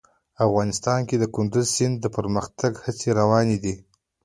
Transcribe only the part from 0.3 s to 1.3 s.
افغانستان کې د